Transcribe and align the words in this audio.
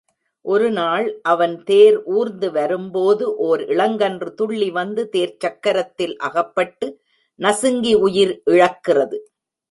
ஒருநாள் 0.45 1.07
அவன் 1.21 1.63
தேர் 1.63 1.97
ஊர்ந்து 2.03 2.47
வரும்போது 2.51 3.25
ஓர் 3.47 3.61
இளங்கன்று 3.65 4.29
துள்ளி 4.33 4.69
வந்தது 4.71 5.09
தேர்ச்சக்கரத்தில் 5.11 6.15
அகப்பட்டு 6.17 6.87
நசுங்கி 7.39 7.93
உயிர் 8.07 8.33
இழக்கிறது. 8.45 9.19